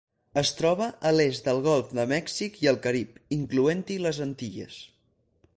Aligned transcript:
Es 0.41 0.51
troba 0.61 0.87
a 1.09 1.11
l'est 1.17 1.49
del 1.49 1.61
Golf 1.67 1.93
de 1.99 2.07
Mèxic 2.13 2.59
i 2.65 2.71
el 2.73 2.81
Carib, 2.87 3.23
incloent-hi 3.41 4.03
les 4.07 4.27
Antilles. 4.29 4.83